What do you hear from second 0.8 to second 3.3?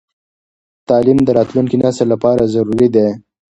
تعليم د راتلونکي نسل لپاره ضروري دی.